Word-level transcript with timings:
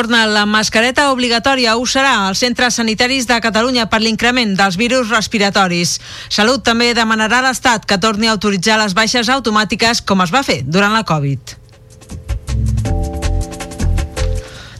Torna 0.00 0.24
la 0.24 0.46
mascareta 0.48 1.10
obligatòria, 1.12 1.74
ho 1.76 1.82
serà 1.84 2.14
als 2.24 2.40
centres 2.40 2.78
sanitaris 2.78 3.26
de 3.28 3.36
Catalunya 3.44 3.84
per 3.92 3.98
l'increment 4.00 4.54
dels 4.56 4.78
virus 4.80 5.10
respiratoris. 5.12 5.98
Salut 6.32 6.62
també 6.64 6.94
demanarà 6.96 7.42
a 7.42 7.44
l'Estat 7.44 7.84
que 7.84 7.98
torni 8.00 8.24
a 8.24 8.32
autoritzar 8.32 8.78
les 8.80 8.94
baixes 8.96 9.28
automàtiques 9.28 10.00
com 10.00 10.24
es 10.24 10.32
va 10.32 10.40
fer 10.40 10.62
durant 10.64 10.96
la 10.96 11.04
Covid. 11.04 11.52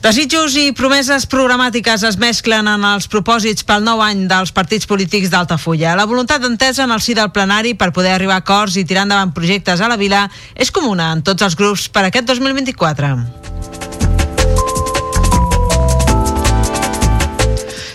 Desitjos 0.00 0.56
i 0.56 0.72
promeses 0.72 1.28
programàtiques 1.28 2.06
es 2.08 2.16
mesclen 2.16 2.72
en 2.72 2.88
els 2.94 3.04
propòsits 3.12 3.68
pel 3.68 3.84
nou 3.84 4.00
any 4.00 4.24
dels 4.24 4.56
partits 4.56 4.88
polítics 4.88 5.28
d'Altafulla. 5.28 5.98
La 6.00 6.08
voluntat 6.08 6.40
d'entesa 6.40 6.88
en 6.88 6.96
el 6.96 7.04
si 7.04 7.12
del 7.12 7.28
plenari 7.28 7.76
per 7.76 7.92
poder 7.92 8.16
arribar 8.16 8.40
a 8.40 8.46
acords 8.46 8.80
i 8.80 8.88
tirar 8.88 9.04
endavant 9.04 9.36
projectes 9.36 9.84
a 9.84 9.92
la 9.92 10.00
vila 10.00 10.30
és 10.56 10.72
comuna 10.72 11.12
en 11.12 11.20
tots 11.20 11.44
els 11.44 11.60
grups 11.60 11.90
per 11.92 12.08
aquest 12.08 12.32
2024. 12.32 13.99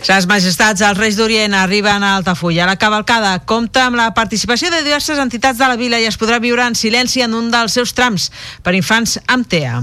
Ses 0.06 0.28
majestats, 0.30 0.84
els 0.86 1.00
Reis 1.00 1.16
d'Orient 1.18 1.56
arriben 1.58 2.04
a 2.06 2.12
Altafulla. 2.20 2.68
La 2.70 2.76
cavalcada 2.78 3.40
compta 3.50 3.88
amb 3.88 3.98
la 3.98 4.12
participació 4.14 4.70
de 4.70 4.84
diverses 4.86 5.18
entitats 5.18 5.58
de 5.58 5.66
la 5.66 5.80
vila 5.80 5.98
i 5.98 6.06
es 6.06 6.20
podrà 6.22 6.38
viure 6.44 6.62
en 6.62 6.78
silenci 6.78 7.24
en 7.26 7.34
un 7.34 7.48
dels 7.50 7.74
seus 7.74 7.96
trams 7.98 8.28
per 8.62 8.76
infants 8.78 9.18
amb 9.26 9.50
TEA. 9.50 9.80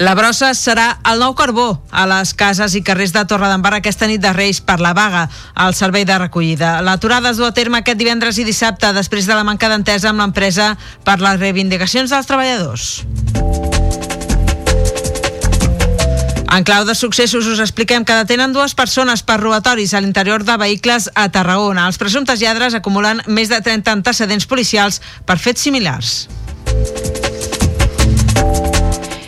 La 0.00 0.14
brossa 0.16 0.54
serà 0.56 0.86
el 1.12 1.20
nou 1.20 1.34
carbó 1.36 1.66
a 1.92 2.06
les 2.08 2.32
cases 2.32 2.72
i 2.72 2.80
carrers 2.80 3.12
de 3.12 3.26
Torredembarra 3.28 3.82
aquesta 3.84 4.08
nit 4.08 4.24
de 4.24 4.32
Reis 4.32 4.62
per 4.64 4.78
la 4.80 4.94
vaga 4.96 5.26
al 5.52 5.76
servei 5.76 6.08
de 6.08 6.16
recollida. 6.16 6.78
L'aturada 6.80 7.34
es 7.34 7.36
du 7.36 7.44
a 7.44 7.52
terme 7.52 7.84
aquest 7.84 8.00
divendres 8.00 8.40
i 8.40 8.48
dissabte 8.48 8.94
després 8.96 9.28
de 9.28 9.36
la 9.36 9.44
manca 9.44 9.68
d'entesa 9.68 10.14
amb 10.14 10.24
l'empresa 10.24 10.72
per 11.04 11.20
les 11.20 11.36
reivindicacions 11.44 12.08
dels 12.08 12.32
treballadors. 12.32 12.94
En 16.50 16.64
clau 16.64 16.84
de 16.84 16.96
successos 16.98 17.46
us 17.46 17.60
expliquem 17.62 18.02
que 18.04 18.16
detenen 18.18 18.50
dues 18.50 18.74
persones 18.74 19.22
per 19.22 19.38
robatoris 19.38 19.94
a 19.94 20.00
l'interior 20.02 20.42
de 20.42 20.56
vehicles 20.58 21.06
a 21.14 21.28
Tarragona. 21.30 21.86
Els 21.86 21.98
presumptes 22.00 22.42
lladres 22.42 22.74
acumulen 22.74 23.22
més 23.30 23.52
de 23.52 23.60
30 23.62 23.94
antecedents 23.94 24.48
policials 24.50 24.98
per 25.24 25.38
fets 25.38 25.62
similars. 25.62 26.26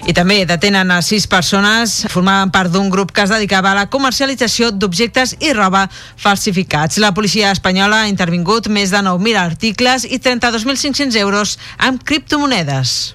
I 0.03 0.13
també 0.19 0.41
detenen 0.51 0.91
a 0.91 0.99
sis 1.07 1.29
persones, 1.31 2.01
formaven 2.11 2.51
part 2.51 2.75
d'un 2.75 2.91
grup 2.91 3.15
que 3.15 3.23
es 3.23 3.31
dedicava 3.31 3.71
a 3.71 3.79
la 3.79 3.87
comercialització 3.87 4.73
d'objectes 4.75 5.37
i 5.39 5.55
roba 5.55 5.87
falsificats. 6.19 6.99
La 6.99 7.15
policia 7.15 7.55
espanyola 7.55 8.03
ha 8.03 8.11
intervingut 8.11 8.67
més 8.67 8.91
de 8.91 8.99
9.000 8.99 9.39
articles 9.39 10.11
i 10.11 10.19
32.500 10.19 11.23
euros 11.23 11.55
amb 11.79 12.03
criptomonedes. 12.03 13.15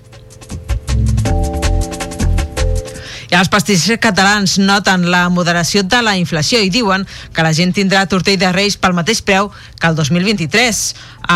Els 3.28 3.50
pastissers 3.52 4.00
catalans 4.00 4.56
noten 4.62 5.04
la 5.12 5.26
moderació 5.30 5.84
de 5.84 6.00
la 6.06 6.16
inflació 6.20 6.62
i 6.64 6.72
diuen 6.72 7.04
que 7.36 7.44
la 7.44 7.52
gent 7.54 7.74
tindrà 7.76 8.06
tortell 8.08 8.40
de 8.40 8.52
reis 8.56 8.78
pel 8.80 8.96
mateix 8.96 9.22
preu 9.22 9.52
que 9.80 9.90
el 9.90 9.98
2023. 10.00 10.84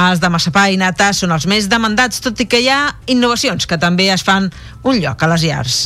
Els 0.02 0.24
de 0.24 0.32
massapà 0.32 0.70
i 0.72 0.80
nata 0.80 1.12
són 1.14 1.36
els 1.36 1.48
més 1.52 1.68
demandats, 1.68 2.24
tot 2.24 2.40
i 2.40 2.48
que 2.48 2.64
hi 2.64 2.72
ha 2.72 2.96
innovacions 3.12 3.68
que 3.68 3.82
també 3.82 4.08
es 4.14 4.24
fan 4.24 4.52
un 4.84 5.04
lloc 5.04 5.22
a 5.22 5.34
les 5.36 5.44
llars. 5.50 5.82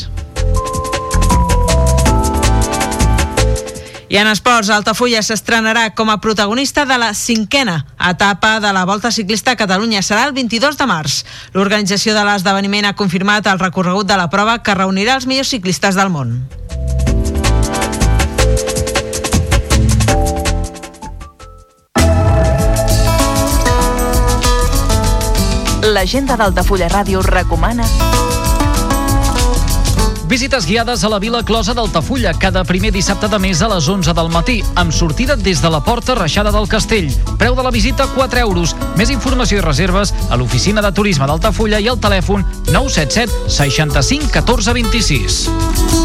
I 4.07 4.17
en 4.21 4.27
esports, 4.29 4.69
Altafulla 4.69 5.23
s'estrenarà 5.25 5.87
com 5.97 6.11
a 6.13 6.19
protagonista 6.21 6.85
de 6.85 6.97
la 7.01 7.13
cinquena 7.17 7.79
etapa 7.97 8.59
de 8.61 8.71
la 8.73 8.85
Volta 8.85 9.11
Ciclista 9.11 9.55
a 9.55 9.57
Catalunya. 9.57 10.03
Serà 10.05 10.27
el 10.27 10.33
22 10.33 10.77
de 10.77 10.85
març. 10.85 11.23
L'organització 11.57 12.13
de 12.13 12.25
l'esdeveniment 12.27 12.85
ha 12.85 12.95
confirmat 12.95 13.47
el 13.49 13.59
recorregut 13.59 14.05
de 14.05 14.17
la 14.17 14.29
prova 14.29 14.59
que 14.61 14.77
reunirà 14.77 15.17
els 15.17 15.25
millors 15.25 15.49
ciclistes 15.49 15.97
del 15.97 16.13
món. 16.13 16.37
L'agenda 25.85 26.37
d'Altafulla 26.37 26.89
Ràdio 26.89 27.21
recomana 27.25 27.85
Visites 30.27 30.65
guiades 30.65 31.03
a 31.03 31.09
la 31.09 31.19
Vila 31.19 31.43
Closa 31.43 31.75
d'Altafulla 31.77 32.33
cada 32.33 32.63
primer 32.65 32.91
dissabte 32.91 33.27
de 33.29 33.37
mes 33.39 33.61
a 33.61 33.67
les 33.69 33.87
11 33.87 34.13
del 34.17 34.31
matí, 34.33 34.55
amb 34.75 34.91
sortida 34.91 35.35
des 35.35 35.61
de 35.61 35.69
la 35.69 35.83
porta 35.85 36.15
reixada 36.15 36.51
del 36.51 36.67
castell. 36.67 37.11
Preu 37.37 37.53
de 37.55 37.63
la 37.63 37.71
visita 37.71 38.07
4 38.15 38.39
euros. 38.41 38.75
Més 38.97 39.13
informació 39.13 39.59
i 39.59 39.65
reserves 39.65 40.15
a 40.29 40.35
l'oficina 40.35 40.81
de 40.81 40.91
turisme 40.91 41.29
d'Altafulla 41.29 41.79
i 41.79 41.91
al 41.91 42.01
telèfon 42.01 42.41
977 42.71 43.53
65 43.53 44.33
14 44.33 44.73
26. 44.81 46.04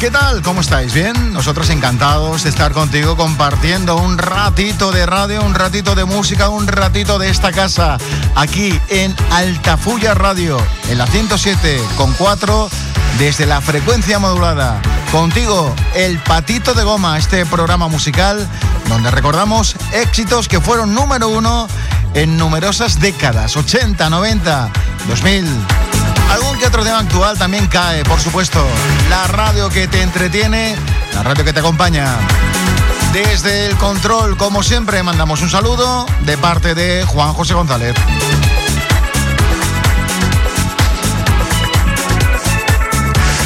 ¿Qué 0.00 0.10
tal? 0.10 0.40
¿Cómo 0.40 0.62
estáis? 0.62 0.94
¿Bien? 0.94 1.34
Nosotros 1.34 1.68
encantados 1.68 2.44
de 2.44 2.48
estar 2.48 2.72
contigo 2.72 3.18
compartiendo 3.18 3.96
un 3.96 4.16
ratito 4.16 4.92
de 4.92 5.04
radio, 5.04 5.42
un 5.44 5.54
ratito 5.54 5.94
de 5.94 6.06
música, 6.06 6.48
un 6.48 6.66
ratito 6.66 7.18
de 7.18 7.28
esta 7.28 7.52
casa. 7.52 7.98
Aquí 8.34 8.80
en 8.88 9.14
Altafulla 9.30 10.14
Radio, 10.14 10.56
en 10.88 10.96
la 10.96 11.06
107 11.06 11.78
con 11.98 12.14
4 12.14 12.70
desde 13.18 13.44
la 13.44 13.60
frecuencia 13.60 14.18
modulada. 14.18 14.80
Contigo, 15.12 15.74
El 15.94 16.18
Patito 16.20 16.72
de 16.72 16.82
Goma, 16.82 17.18
este 17.18 17.44
programa 17.44 17.88
musical 17.88 18.48
donde 18.88 19.10
recordamos 19.10 19.76
éxitos 19.92 20.48
que 20.48 20.62
fueron 20.62 20.94
número 20.94 21.28
uno 21.28 21.68
en 22.14 22.38
numerosas 22.38 23.00
décadas, 23.00 23.54
80, 23.54 24.08
90, 24.08 24.70
2000. 25.08 25.79
Que 26.60 26.66
otro 26.66 26.84
tema 26.84 26.98
actual 26.98 27.38
también 27.38 27.66
cae, 27.68 28.04
por 28.04 28.20
supuesto. 28.20 28.62
La 29.08 29.26
radio 29.28 29.70
que 29.70 29.88
te 29.88 30.02
entretiene, 30.02 30.76
la 31.14 31.22
radio 31.22 31.42
que 31.42 31.54
te 31.54 31.60
acompaña. 31.60 32.18
Desde 33.14 33.64
el 33.64 33.76
control, 33.76 34.36
como 34.36 34.62
siempre, 34.62 35.02
mandamos 35.02 35.40
un 35.40 35.48
saludo 35.48 36.04
de 36.26 36.36
parte 36.36 36.74
de 36.74 37.06
Juan 37.06 37.32
José 37.32 37.54
González. 37.54 37.94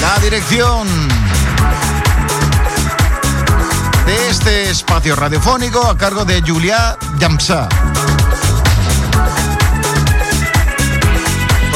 La 0.01 0.19
dirección 0.19 0.89
de 4.07 4.29
este 4.29 4.71
espacio 4.71 5.15
radiofónico 5.15 5.87
a 5.87 5.97
cargo 5.97 6.25
de 6.25 6.43
Julia 6.43 6.99
Yamsa. 7.21 7.69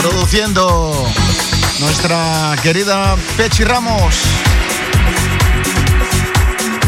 Produciendo 0.02 1.06
nuestra 1.80 2.56
querida 2.62 3.16
Pechi 3.36 3.64
Ramos. 3.64 4.14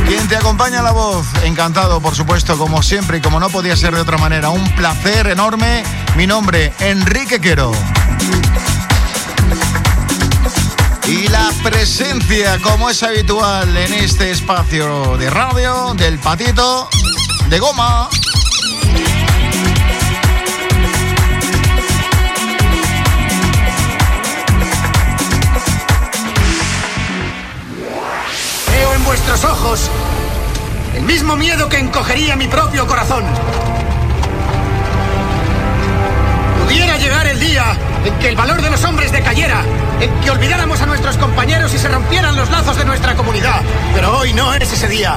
Quien 0.06 0.26
te 0.28 0.36
acompaña 0.36 0.82
la 0.82 0.92
voz, 0.92 1.26
encantado 1.44 2.00
por 2.00 2.14
supuesto, 2.14 2.58
como 2.58 2.82
siempre 2.82 3.18
y 3.18 3.20
como 3.20 3.38
no 3.38 3.48
podía 3.48 3.76
ser 3.76 3.94
de 3.94 4.00
otra 4.00 4.18
manera, 4.18 4.50
un 4.50 4.68
placer 4.74 5.28
enorme. 5.28 5.84
Mi 6.16 6.26
nombre, 6.26 6.72
Enrique 6.80 7.40
Quero. 7.40 7.72
Y 11.06 11.28
la 11.28 11.50
presencia, 11.62 12.58
como 12.62 12.90
es 12.90 13.02
habitual 13.02 13.76
en 13.76 13.92
este 13.94 14.30
espacio 14.30 15.16
de 15.16 15.30
radio, 15.30 15.94
del 15.94 16.18
patito 16.18 16.88
de 17.48 17.58
goma. 17.58 18.08
Vuestros 29.30 29.52
ojos 29.52 29.90
el 30.96 31.02
mismo 31.04 31.36
miedo 31.36 31.68
que 31.68 31.78
encogería 31.78 32.34
mi 32.34 32.48
propio 32.48 32.84
corazón. 32.88 33.24
Pudiera 36.64 36.96
llegar 36.96 37.28
el 37.28 37.38
día 37.38 37.64
en 38.04 38.14
que 38.14 38.28
el 38.28 38.34
valor 38.34 38.60
de 38.60 38.70
los 38.70 38.82
hombres 38.82 39.12
decayera, 39.12 39.62
en 40.00 40.10
que 40.20 40.32
olvidáramos 40.32 40.80
a 40.80 40.86
nuestros 40.86 41.16
compañeros 41.16 41.72
y 41.72 41.78
se 41.78 41.88
rompieran 41.88 42.34
los 42.34 42.50
lazos 42.50 42.76
de 42.76 42.84
nuestra 42.84 43.14
comunidad. 43.14 43.62
Pero 43.94 44.18
hoy 44.18 44.32
no 44.32 44.52
es 44.52 44.72
ese 44.72 44.88
día. 44.88 45.16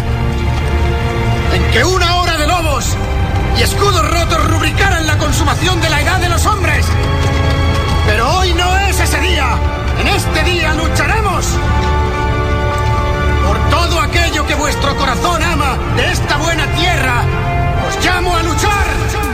En 1.51 1.71
que 1.71 1.83
una 1.83 2.18
hora 2.18 2.38
de 2.38 2.45
lobos 2.45 2.95
y 3.57 3.63
escudos 3.63 4.07
rotos 4.12 4.48
rubricaran 4.48 5.07
la 5.07 5.18
consumación 5.18 5.81
de 5.81 5.89
la 5.89 6.01
edad 6.01 6.19
de 6.19 6.30
los 6.30 6.45
hombres. 6.45 6.86
Pero 8.06 8.38
hoy 8.38 8.54
no 8.54 8.77
es 8.77 9.00
ese 9.00 9.19
día. 9.19 9.57
En 10.00 10.07
este 10.07 10.44
día 10.44 10.75
lucharemos 10.75 11.48
todo 13.94 14.01
aquello 14.01 14.45
que 14.48 14.56
vuestro 14.56 14.95
corazón 14.98 15.44
ama 15.44 15.78
de 15.95 16.12
esta 16.12 16.38
buena 16.38 16.66
tierra. 16.75 17.24
Os 17.88 18.04
llamo 18.04 18.36
a 18.36 18.42
luchar. 18.42 19.33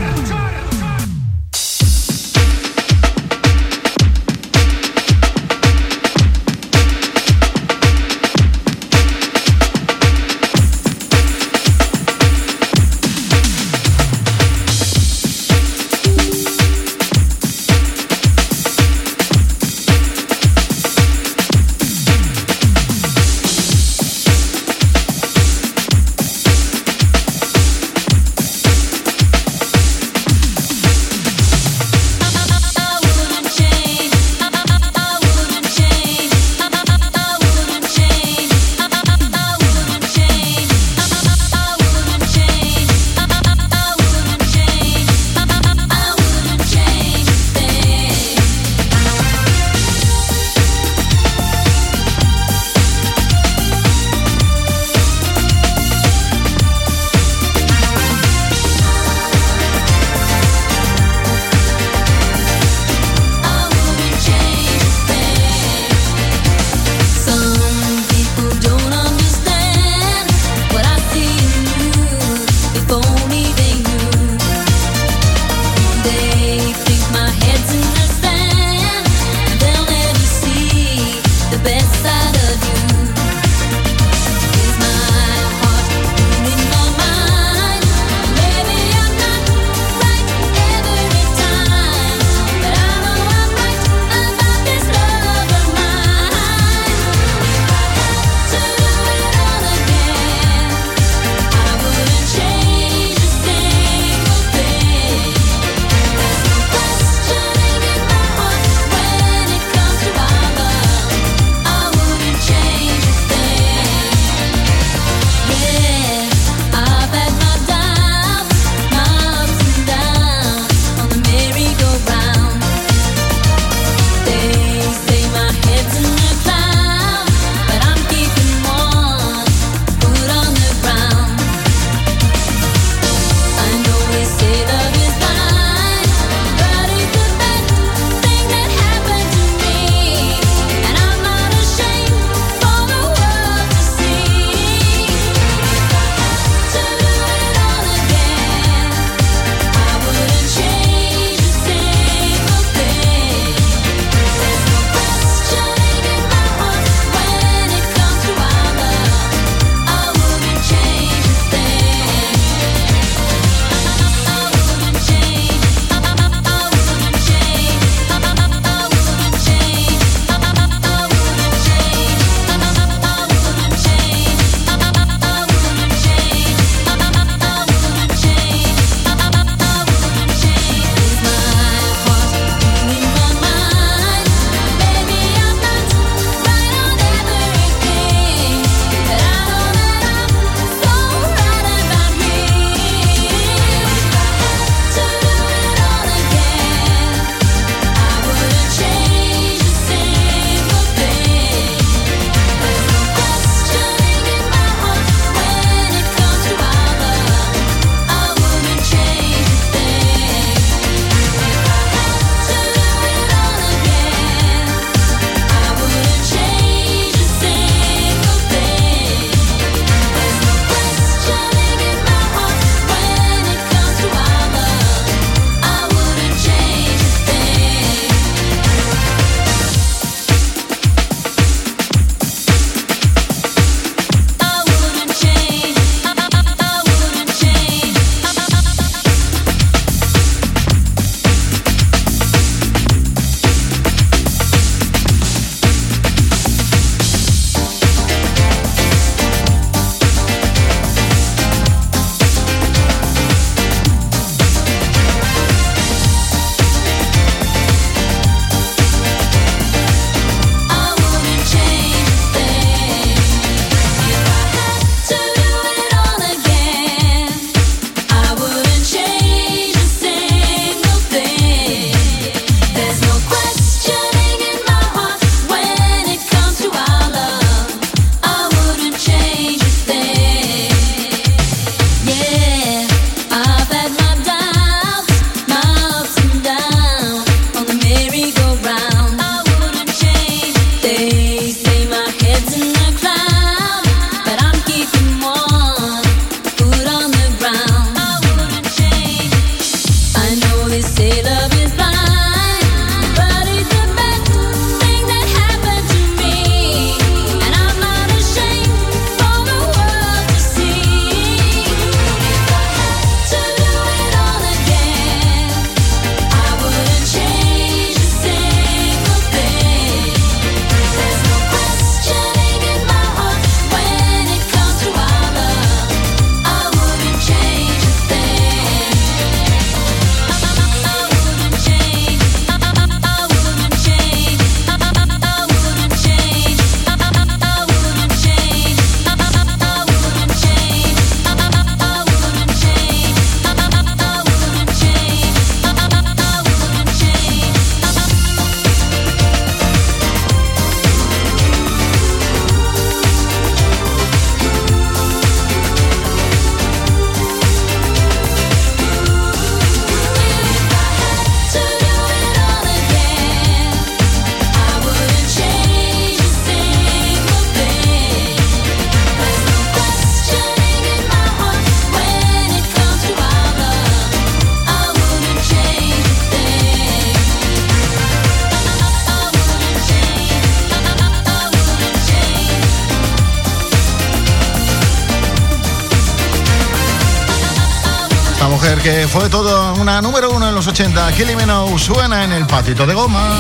fue 389.08 389.30
todo 389.30 389.74
una 389.76 390.02
número 390.02 390.32
uno 390.32 390.50
en 390.50 390.56
los 390.56 390.66
80. 390.66 391.12
Kylie 391.12 391.36
Minogue 391.36 391.78
suena 391.78 392.24
en 392.24 392.32
el 392.32 392.48
patito 392.48 392.88
de 392.88 392.96
goma. 392.96 393.36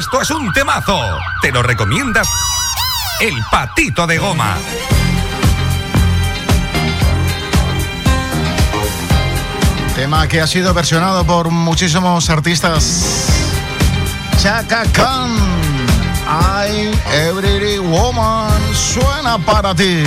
Esto 0.00 0.22
es 0.22 0.30
un 0.30 0.50
temazo. 0.54 0.98
Te 1.42 1.52
lo 1.52 1.62
recomiendas 1.62 2.26
el 3.20 3.34
patito 3.50 4.06
de 4.06 4.16
goma. 4.16 4.56
Tema 9.94 10.26
que 10.26 10.40
ha 10.40 10.46
sido 10.46 10.72
versionado 10.72 11.26
por 11.26 11.50
muchísimos 11.50 12.30
artistas. 12.30 13.26
Chaka 14.38 14.84
Khan, 14.90 15.36
I 16.26 16.92
Every 17.12 17.76
Woman 17.76 18.58
suena 18.74 19.36
para 19.36 19.74
ti. 19.74 20.02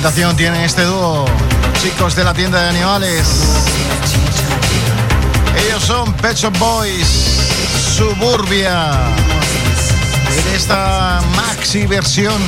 Presentación 0.00 0.36
tiene 0.36 0.64
este 0.64 0.84
dúo, 0.84 1.24
chicos 1.82 2.14
de 2.14 2.22
la 2.22 2.32
tienda 2.32 2.62
de 2.62 2.68
animales. 2.68 3.26
Ellos 5.66 5.82
son 5.82 6.12
Pet 6.14 6.38
Boys, 6.56 7.08
Suburbia. 7.96 8.92
En 10.30 10.54
esta 10.54 11.20
maxi 11.34 11.86
versión, 11.86 12.40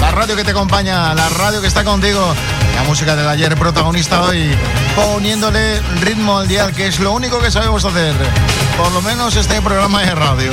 la 0.00 0.12
radio 0.12 0.36
que 0.36 0.44
te 0.44 0.52
acompaña, 0.52 1.12
la 1.14 1.28
radio 1.30 1.60
que 1.60 1.66
está 1.66 1.82
contigo, 1.82 2.32
la 2.76 2.84
música 2.84 3.16
del 3.16 3.26
ayer 3.26 3.56
protagonista 3.56 4.22
hoy, 4.22 4.56
poniéndole 4.94 5.80
ritmo 6.00 6.38
al 6.38 6.46
dial, 6.46 6.72
que 6.72 6.86
es 6.86 7.00
lo 7.00 7.10
único 7.10 7.40
que 7.40 7.50
sabemos 7.50 7.84
hacer. 7.84 8.14
Por 8.76 8.92
lo 8.92 9.02
menos 9.02 9.34
este 9.34 9.60
programa 9.62 10.02
de 10.02 10.14
radio. 10.14 10.52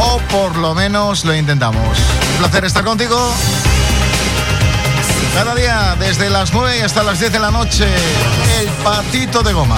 O 0.00 0.18
por 0.30 0.56
lo 0.56 0.74
menos 0.74 1.26
lo 1.26 1.34
intentamos. 1.34 1.98
Placer 2.40 2.64
estar 2.64 2.82
contigo. 2.84 3.34
Cada 5.34 5.54
día, 5.54 5.94
desde 5.98 6.30
las 6.30 6.54
9 6.54 6.78
y 6.78 6.80
hasta 6.80 7.02
las 7.02 7.20
10 7.20 7.32
de 7.32 7.38
la 7.38 7.50
noche, 7.50 7.86
el 8.62 8.68
patito 8.82 9.42
de 9.42 9.52
goma. 9.52 9.76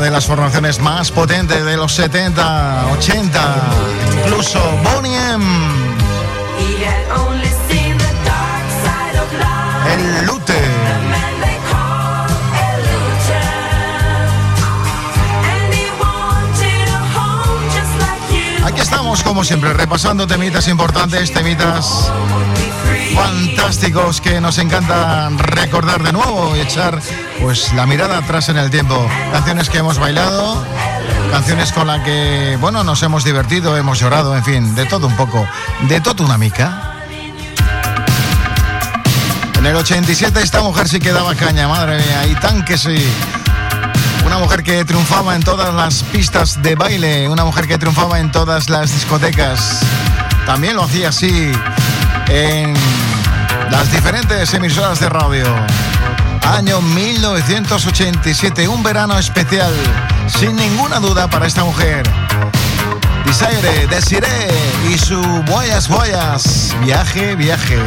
de 0.00 0.10
las 0.10 0.26
formaciones 0.26 0.78
más 0.80 1.10
potentes 1.10 1.64
de 1.64 1.76
los 1.76 1.92
70, 1.92 2.86
80, 2.92 3.54
incluso 4.24 4.60
Boniem. 4.84 5.42
El 9.92 10.26
Lute. 10.26 10.54
Aquí 18.64 18.80
estamos, 18.80 19.22
como 19.24 19.42
siempre, 19.42 19.72
repasando 19.72 20.26
temitas 20.26 20.68
importantes, 20.68 21.32
temitas 21.32 22.12
fantásticos 23.14 24.20
que 24.20 24.40
nos 24.40 24.58
encantan 24.58 25.38
recordar 25.38 26.02
de 26.04 26.12
nuevo 26.12 26.54
y 26.56 26.60
echar 26.60 27.00
pues 27.40 27.72
la 27.74 27.86
mirada 27.86 28.18
atrás 28.18 28.48
en 28.48 28.56
el 28.56 28.70
tiempo. 28.70 29.06
Canciones 29.32 29.68
que 29.68 29.78
hemos 29.78 29.98
bailado, 29.98 30.64
canciones 31.30 31.72
con 31.72 31.86
las 31.86 32.02
que, 32.02 32.56
bueno, 32.60 32.84
nos 32.84 33.02
hemos 33.02 33.24
divertido, 33.24 33.76
hemos 33.76 33.98
llorado, 33.98 34.36
en 34.36 34.44
fin, 34.44 34.74
de 34.74 34.86
todo 34.86 35.06
un 35.06 35.16
poco, 35.16 35.46
de 35.88 36.00
todo 36.00 36.24
una 36.24 36.38
mica. 36.38 36.94
En 39.58 39.66
el 39.66 39.74
87 39.74 40.40
esta 40.40 40.62
mujer 40.62 40.88
sí 40.88 41.00
quedaba 41.00 41.34
caña, 41.34 41.66
madre 41.68 41.98
mía, 41.98 42.26
y 42.26 42.34
tan 42.36 42.64
que 42.64 42.78
sí. 42.78 43.04
Una 44.24 44.38
mujer 44.38 44.62
que 44.62 44.84
triunfaba 44.84 45.34
en 45.34 45.42
todas 45.42 45.74
las 45.74 46.02
pistas 46.04 46.62
de 46.62 46.74
baile, 46.74 47.28
una 47.28 47.44
mujer 47.44 47.66
que 47.66 47.78
triunfaba 47.78 48.20
en 48.20 48.30
todas 48.30 48.68
las 48.68 48.92
discotecas. 48.92 49.80
También 50.46 50.76
lo 50.76 50.84
hacía 50.84 51.08
así 51.08 51.50
en 52.28 52.74
las 53.70 53.90
diferentes 53.90 54.52
emisoras 54.54 55.00
de 55.00 55.08
radio 55.08 55.46
año 56.42 56.80
1987, 56.80 58.68
un 58.68 58.82
verano 58.82 59.18
especial, 59.18 59.72
sin 60.26 60.56
ninguna 60.56 61.00
duda 61.00 61.28
para 61.28 61.46
esta 61.46 61.64
mujer. 61.64 62.08
Desire, 63.24 63.86
Desiree 63.88 64.48
y 64.92 64.98
su 64.98 65.20
Boyas 65.46 65.88
Boyas, 65.88 66.74
viaje, 66.82 67.34
viaje. 67.34 67.78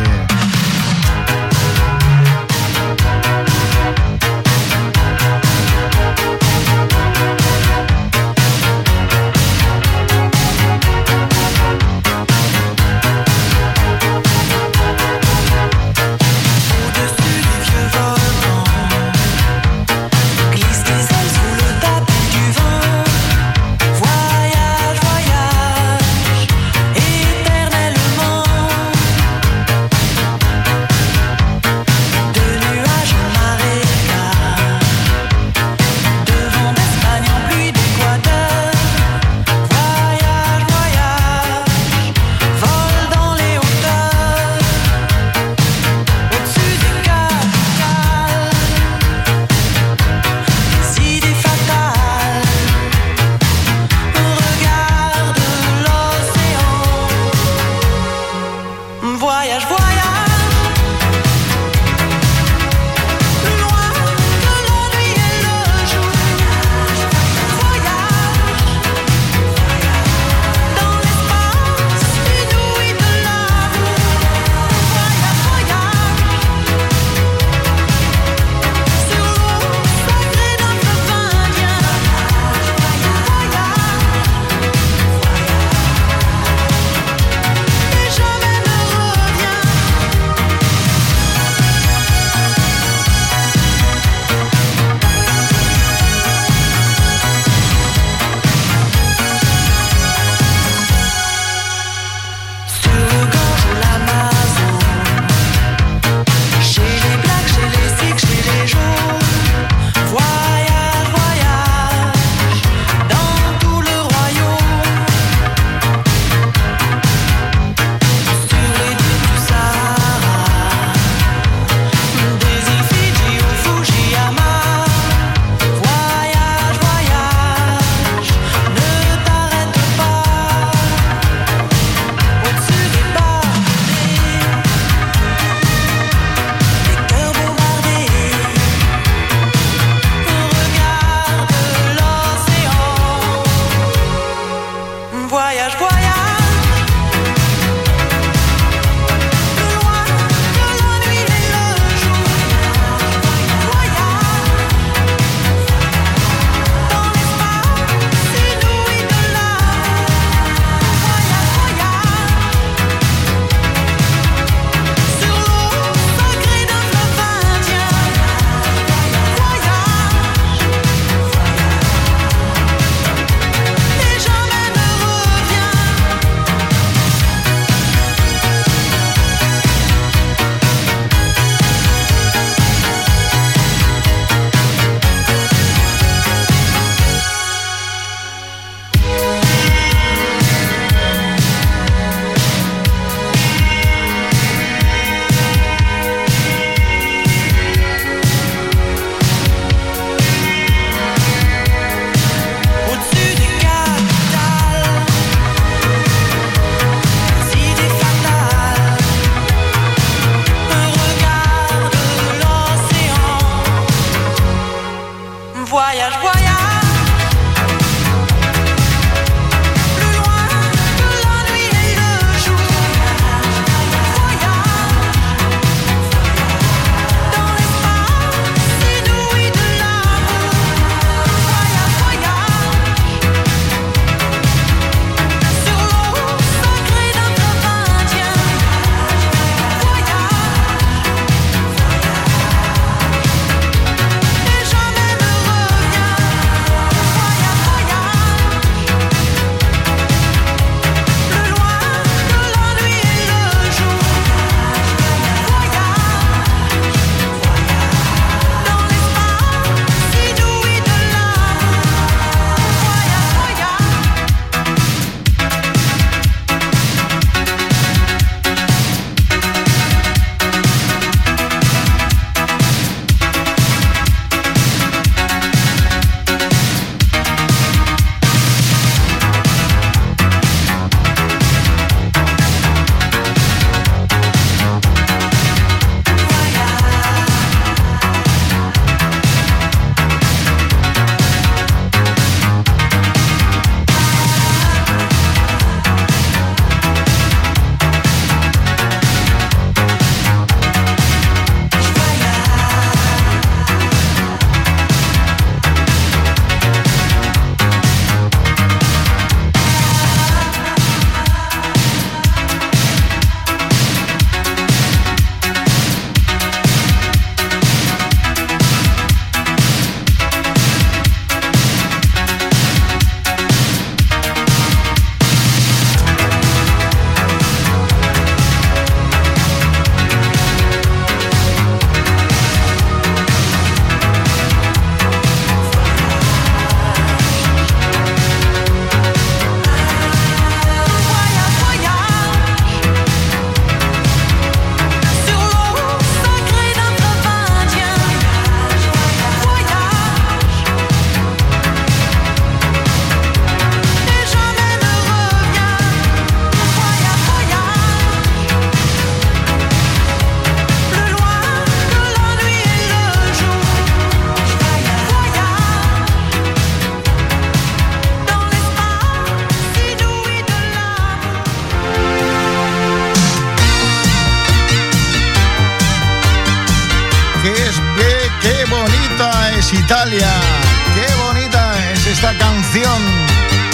Canción. 382.71 383.01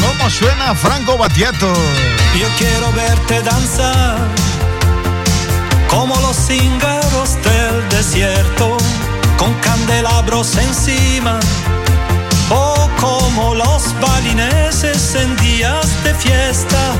¿Cómo 0.01 0.29
suena 0.29 0.73
Franco 0.75 1.17
Battiato? 1.17 1.71
Yo 2.35 2.47
quiero 2.57 2.91
verte 2.93 3.41
danzar 3.41 4.17
como 5.89 6.15
los 6.21 6.35
cíngaros 6.35 7.37
del 7.43 7.89
desierto, 7.89 8.77
con 9.37 9.53
candelabros 9.55 10.55
encima, 10.57 11.39
o 12.49 12.89
como 12.99 13.55
los 13.55 13.93
balineses 13.99 15.15
en 15.15 15.35
días 15.37 16.03
de 16.03 16.13
fiesta. 16.15 16.93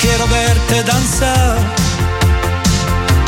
Quiero 0.00 0.26
verte 0.28 0.82
danzar 0.84 1.58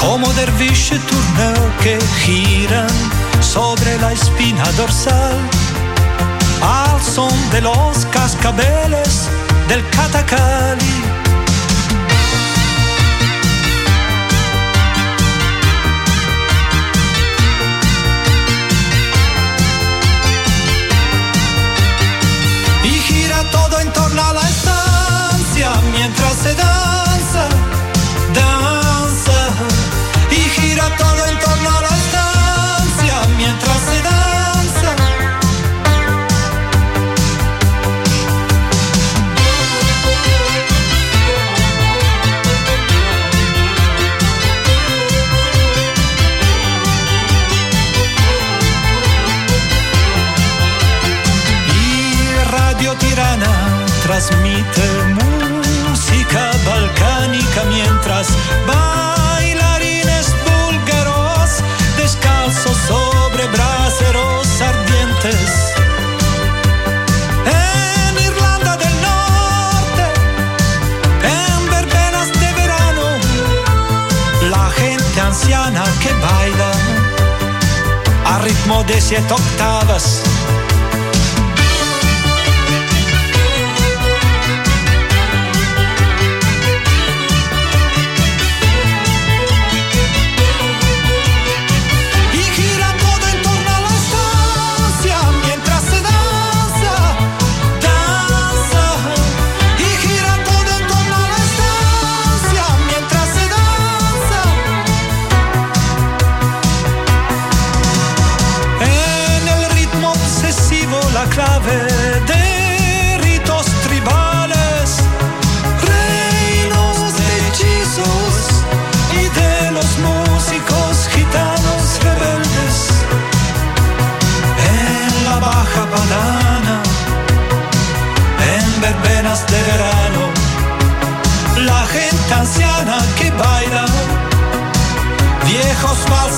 como 0.01 0.33
derviche 0.33 0.99
turneo 0.99 1.77
que 1.83 1.99
giran 2.25 2.89
sobre 3.41 3.99
la 3.99 4.13
espina 4.13 4.65
dorsal 4.73 5.39
al 6.63 7.01
son 7.03 7.33
de 7.51 7.61
los 7.61 8.07
cascabeles 8.07 9.29
del 9.69 9.83
catacali. 9.91 10.95
Y 22.85 22.91
gira 23.07 23.43
todo 23.51 23.81
en 23.81 23.93
torno 23.93 24.23
a 24.23 24.33
la 24.33 24.42
mientras 26.23 26.39
se 26.39 26.55
danza, 26.55 27.49
danza. 28.35 29.49
Y 30.31 30.35
gira 30.35 30.85
todo 30.97 31.27
en 31.27 31.39
torno 31.39 31.69
a 31.69 31.81
la 31.81 31.89
estancia 31.89 33.15
mientras 33.37 33.79
se 33.81 34.03
danza. 34.03 34.95
Y 51.69 52.51
Radio 52.51 52.95
Tirana 52.97 53.85
transmite 54.05 55.22
balcánica 56.93 57.65
mientras 57.69 58.29
bailarines 58.67 60.35
búlgaros 60.45 61.63
descalzos 61.97 62.77
sobre 62.89 63.47
braseros 63.49 64.47
ardientes. 64.61 65.75
En 67.47 68.25
Irlanda 68.25 68.77
del 68.77 68.95
Norte, 69.01 70.05
en 71.23 71.71
verbenas 71.71 72.29
de 72.33 72.53
verano, 72.61 73.05
la 74.51 74.71
gente 74.71 75.21
anciana 75.21 75.85
que 76.01 76.13
baila 76.15 76.73
a 78.27 78.39
ritmo 78.41 78.85
de 78.85 79.01
siete 79.01 79.33
octavas. 79.33 80.32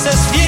es 0.06 0.32
wird. 0.32 0.43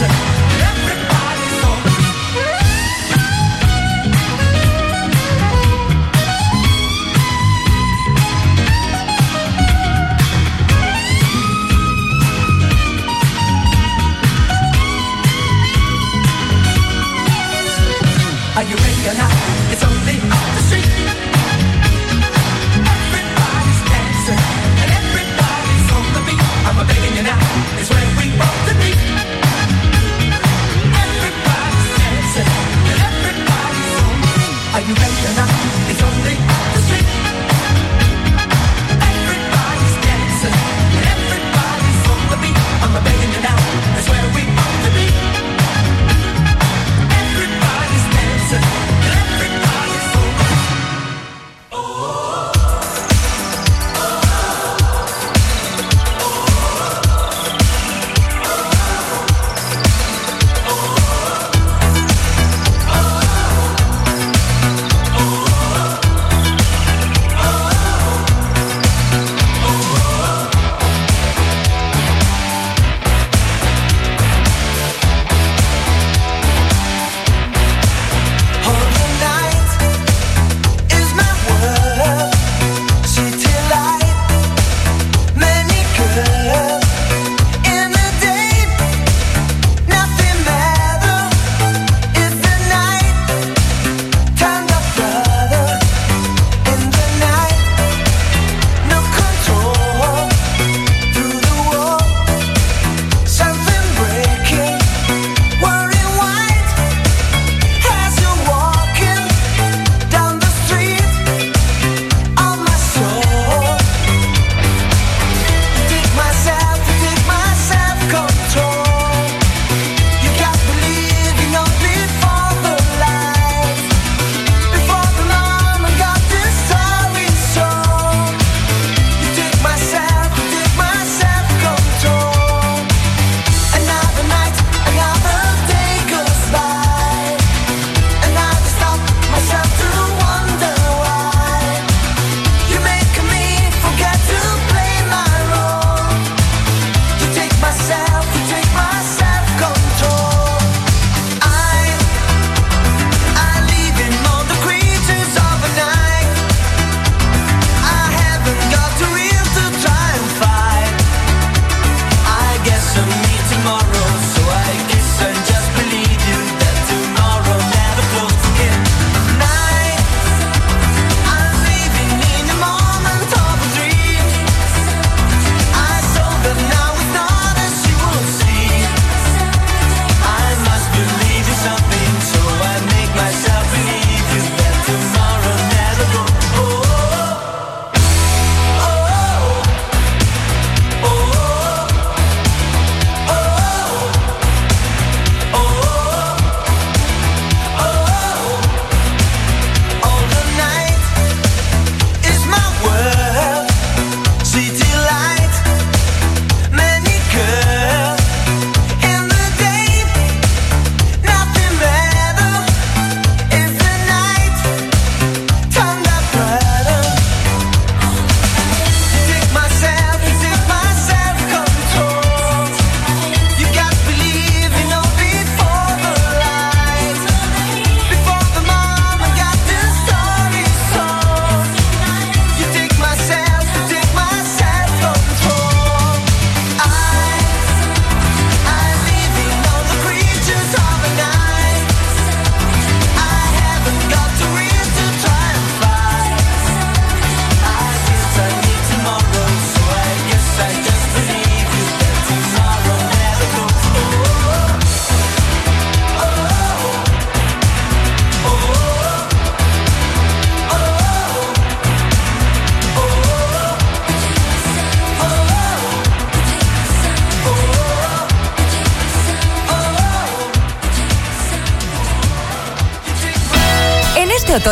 Jackson. 0.00 0.33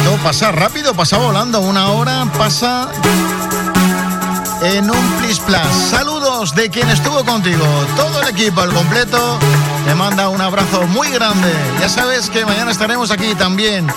esto 0.00 0.16
pasa 0.24 0.50
rápido, 0.50 0.94
pasa 0.94 1.18
volando. 1.18 1.60
Una 1.60 1.88
hora 1.88 2.24
pasa 2.38 2.88
en 4.62 4.90
un 4.90 5.12
Plis 5.18 5.38
Plus. 5.40 5.58
Saludos 5.90 6.54
de 6.54 6.70
quien 6.70 6.88
estuvo 6.88 7.22
contigo. 7.22 7.66
Todo 7.96 8.22
el 8.22 8.28
equipo 8.28 8.62
al 8.62 8.72
completo 8.72 9.38
te 9.84 9.94
manda 9.94 10.30
un 10.30 10.40
abrazo 10.40 10.86
muy 10.86 11.10
grande. 11.10 11.52
Ya 11.80 11.90
sabes 11.90 12.30
que 12.30 12.46
mañana 12.46 12.70
estaremos 12.70 13.10
aquí 13.10 13.34
también 13.34 13.88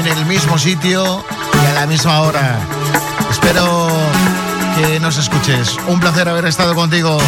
en 0.00 0.06
el 0.06 0.24
mismo 0.24 0.58
sitio 0.58 1.22
y 1.62 1.66
a 1.66 1.72
la 1.74 1.86
misma 1.86 2.22
hora. 2.22 2.58
Espero 3.30 3.88
que 4.76 4.98
nos 4.98 5.18
escuches. 5.18 5.76
Un 5.88 6.00
placer 6.00 6.26
haber 6.26 6.46
estado 6.46 6.74
contigo 6.74 7.18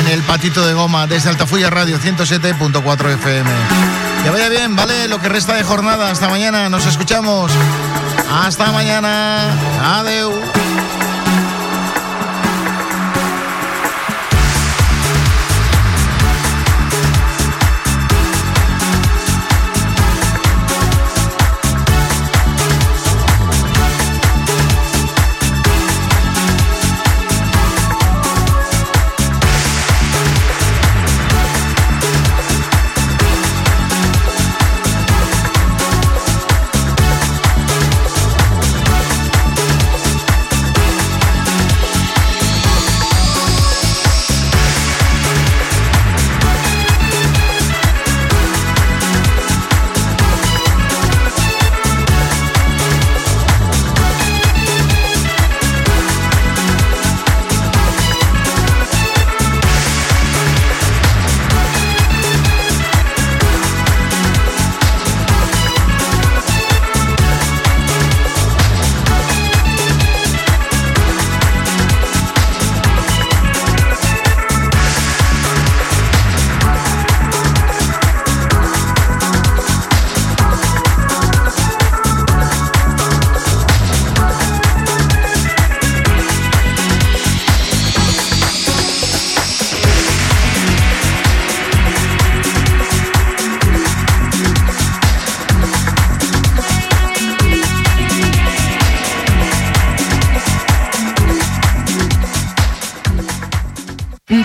en 0.00 0.08
el 0.08 0.20
Patito 0.24 0.66
de 0.66 0.74
Goma 0.74 1.06
desde 1.06 1.28
Altafulla 1.28 1.70
Radio 1.70 1.96
107.4 2.00 3.14
FM. 3.14 3.99
Que 4.22 4.30
vaya 4.30 4.48
bien, 4.48 4.76
¿vale? 4.76 5.08
Lo 5.08 5.18
que 5.20 5.28
resta 5.28 5.54
de 5.54 5.64
jornada. 5.64 6.10
Hasta 6.10 6.28
mañana. 6.28 6.68
Nos 6.68 6.86
escuchamos. 6.86 7.52
Hasta 8.30 8.70
mañana. 8.72 9.54
Adeu. 9.98 10.59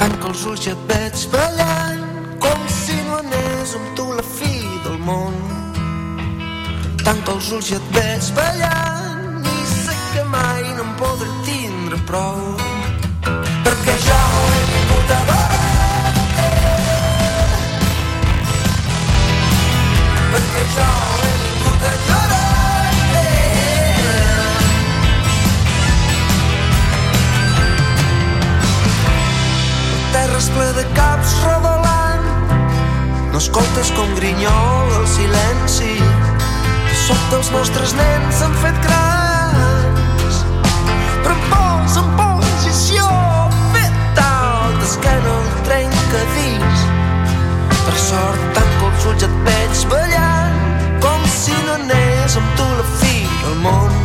Tanca 0.00 0.30
els 0.30 0.44
ulls 0.50 0.66
i 0.66 0.72
et 0.72 0.82
veig 0.90 1.26
ballant 1.34 2.02
com 2.42 2.64
si 2.78 2.96
no 3.06 3.18
anés 3.20 3.76
amb 3.78 3.92
tu 3.98 4.08
la 4.16 4.24
fi 4.26 4.54
del 4.86 4.98
món. 5.08 5.38
Tanca 7.04 7.36
els 7.36 7.52
ulls 7.56 7.70
i 7.72 7.78
et 7.78 7.94
veig 7.98 8.32
ballant 8.38 9.46
i 9.52 9.70
sé 9.76 9.96
que 10.14 10.26
mai 10.34 10.66
no 10.76 10.88
em 10.88 10.92
podré 11.02 11.32
tindre 11.48 12.04
prou. 12.10 12.61
Escoltes 33.52 33.90
com 33.90 34.08
grinyol 34.14 34.92
el 34.96 35.06
silenci. 35.06 35.98
Sota 37.04 37.36
els 37.36 37.50
nostres 37.52 37.92
nens 37.98 38.38
s'han 38.38 38.54
fet 38.62 38.78
grans. 38.86 40.38
Però 41.20 41.34
em 41.34 41.42
posa 41.50 42.00
en 42.00 42.08
posició 42.16 43.04
fetal 43.74 44.72
d'esquena 44.78 45.34
el 45.34 45.52
trencadís 45.68 46.86
per 47.82 47.96
sort 48.06 48.48
tanco 48.56 48.88
els 48.88 49.06
ulls 49.12 49.28
et 49.28 49.36
veig 49.50 49.84
ballant 49.92 50.58
com 51.04 51.28
si 51.36 51.56
no 51.68 51.76
anés 51.76 52.40
amb 52.40 52.56
tu 52.56 52.72
la 52.80 52.88
fi 53.02 53.14
del 53.44 53.60
món. 53.68 54.02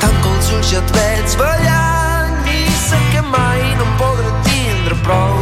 Tanco 0.00 0.36
els 0.38 0.52
ulls 0.56 0.72
i 0.72 0.80
et 0.80 0.96
veig 0.96 1.40
ballant 1.44 2.52
i 2.56 2.60
sé 2.88 3.04
que 3.12 3.26
mai 3.36 3.66
no 3.76 3.84
em 3.84 3.96
podré 4.00 4.36
tindre 4.48 5.02
prou 5.04 5.41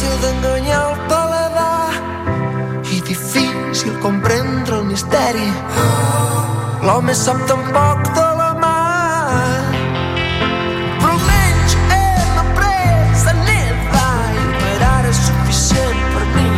fàcil 0.00 0.20
d'enganyar 0.22 0.82
el 0.90 0.96
paladar 1.08 1.92
i 2.88 3.00
difícil 3.04 3.92
comprendre 4.00 4.76
el 4.78 4.84
misteri. 4.84 5.48
L'home 6.86 7.14
sap 7.14 7.36
tan 7.48 7.60
poc 7.74 8.08
de 8.16 8.28
la 8.40 8.52
mar, 8.62 9.60
però 11.00 11.10
almenys 11.10 11.76
hem 11.96 12.38
après 12.44 13.28
a 13.32 13.34
nedar 13.44 14.30
i 14.44 14.46
per 14.62 14.78
ara 14.88 15.10
és 15.12 15.20
suficient 15.26 16.00
per 16.14 16.24
mi. 16.36 16.48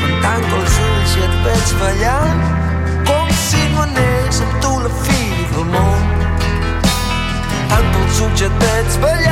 Quan 0.00 0.14
tanco 0.24 0.62
els 0.62 0.80
ulls 0.86 1.18
i 1.18 1.26
et 1.28 1.36
veig 1.44 1.74
ballant, 1.82 2.42
com 3.10 3.36
si 3.44 3.62
no 3.74 3.84
anés 3.84 4.40
amb 4.46 4.56
tu 4.64 4.72
la 4.86 4.94
fi 5.04 5.20
del 5.52 5.68
món. 5.76 6.00
Tanco 7.68 8.06
els 8.06 8.24
ulls 8.24 8.40
i 8.40 8.48
et 8.48 8.58
veig 8.64 8.98
ballant 9.04 9.31